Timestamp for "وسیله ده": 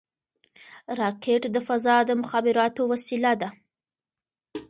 2.91-3.49